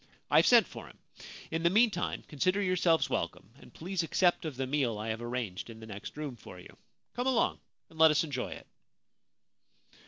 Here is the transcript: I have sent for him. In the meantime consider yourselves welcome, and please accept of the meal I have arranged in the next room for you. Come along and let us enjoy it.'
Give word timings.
I 0.31 0.37
have 0.37 0.47
sent 0.47 0.65
for 0.65 0.87
him. 0.87 0.97
In 1.51 1.61
the 1.61 1.69
meantime 1.69 2.23
consider 2.27 2.59
yourselves 2.59 3.07
welcome, 3.07 3.51
and 3.59 3.71
please 3.71 4.01
accept 4.01 4.45
of 4.45 4.55
the 4.57 4.65
meal 4.65 4.97
I 4.97 5.09
have 5.09 5.21
arranged 5.21 5.69
in 5.69 5.79
the 5.79 5.85
next 5.85 6.17
room 6.17 6.35
for 6.35 6.59
you. 6.59 6.75
Come 7.13 7.27
along 7.27 7.59
and 7.91 7.99
let 7.99 8.09
us 8.09 8.23
enjoy 8.23 8.49
it.' 8.49 8.65